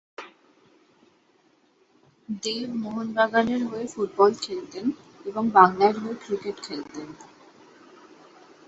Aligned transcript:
দেব 2.43 2.69
মোহন 2.75 3.07
বাগানের 3.13 3.61
হয়ে 3.63 3.85
ফুটবল 3.87 4.31
খেলতেন, 4.41 4.85
এবং 5.25 5.43
বাংলার 5.49 5.95
হয়ে 5.97 6.15
ক্রিকেট 6.23 6.57
খেলতেন। 6.63 7.07